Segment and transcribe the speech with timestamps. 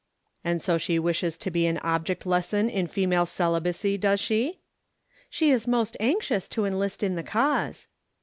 [0.43, 4.61] "And so she wishes to be an object lesson in female celibacy, does she?"
[5.29, 7.87] "She is most anxious to enlist in the Cause."